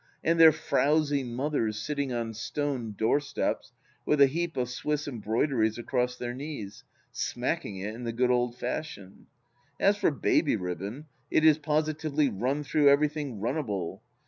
And 0.23 0.39
their 0.39 0.51
frowsy 0.51 1.23
mothers 1.23 1.79
sitting 1.79 2.11
on 2.11 2.33
stone 2.33 2.95
doorsteps, 2.97 3.71
with 4.03 4.19
a 4.19 4.25
heap 4.25 4.57
of 4.57 4.67
Swiss 4.67 5.07
embroideries 5.07 5.77
across 5.77 6.17
their 6.17 6.33
knees, 6.33 6.83
smacking 7.11 7.77
it 7.77 7.93
in 7.93 8.03
the 8.03 8.11
good 8.11 8.31
old 8.31 8.55
fashion 8.57 9.27
I 9.79 9.83
As 9.83 9.97
for 9.97 10.09
baby 10.09 10.55
ribbon, 10.55 11.05
it 11.29 11.45
is 11.45 11.59
positively 11.59 12.29
run 12.29 12.63
through 12.63 12.89
everything 12.89 13.39
runnable. 13.39 13.99